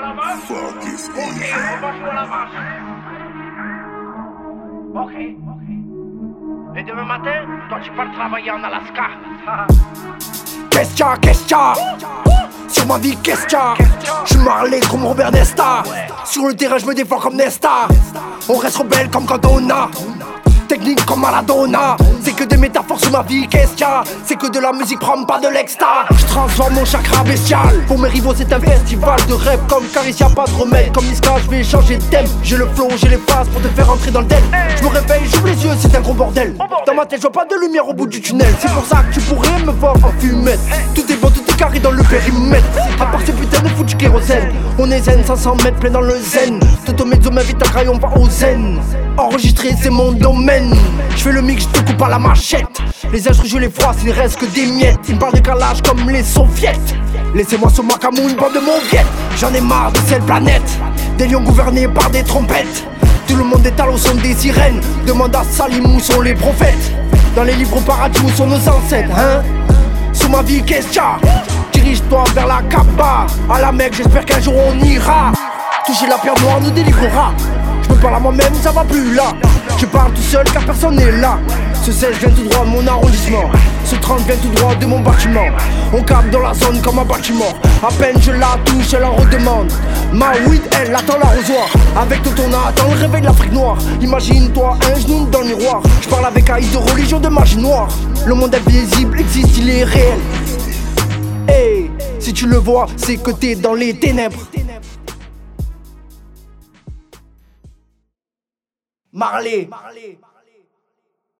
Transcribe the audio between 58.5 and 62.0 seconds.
de mauviette J'en ai marre de cette planète. Des lions gouvernés